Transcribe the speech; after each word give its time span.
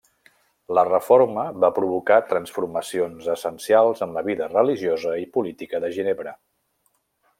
La 0.77 0.83
Reforma 0.87 1.43
va 1.63 1.69
provocar 1.75 2.17
transformacions 2.31 3.27
essencials 3.35 4.03
en 4.07 4.17
la 4.17 4.25
vida 4.31 4.49
religiosa 4.55 5.15
i 5.27 5.29
política 5.37 5.83
de 5.85 5.93
Ginebra. 5.99 6.35